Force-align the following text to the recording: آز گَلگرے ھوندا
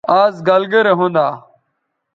آز 0.19 0.35
گَلگرے 0.47 0.93
ھوندا 0.97 1.27